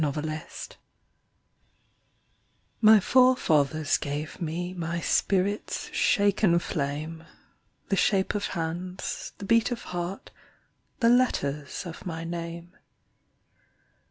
[0.01, 0.77] Driftwood
[2.81, 7.23] My forefathers gave me My spirit's shaken flame,
[7.89, 10.31] The shape of hands, the beat of heart,
[11.01, 12.73] The letters of my name.